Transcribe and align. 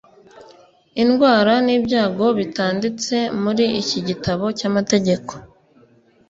Indwara 1.03 1.53
n’ibyago 1.65 2.25
bitanditse 2.39 3.15
muri 3.43 3.65
iki 3.81 3.99
gitabo 4.07 4.45
cy’amategeko, 4.57 5.33